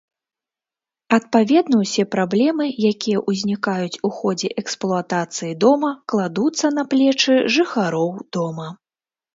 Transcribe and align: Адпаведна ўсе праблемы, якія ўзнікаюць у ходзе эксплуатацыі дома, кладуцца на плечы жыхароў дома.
Адпаведна 1.17 1.75
ўсе 1.83 2.05
праблемы, 2.15 2.65
якія 2.91 3.17
ўзнікаюць 3.29 4.01
у 4.09 4.13
ходзе 4.21 4.51
эксплуатацыі 4.63 5.53
дома, 5.67 5.89
кладуцца 6.15 6.67
на 6.81 6.89
плечы 6.97 7.33
жыхароў 7.59 8.09
дома. 8.39 8.67